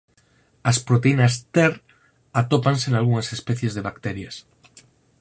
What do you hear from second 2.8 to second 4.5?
nalgunhas especies de bacterias.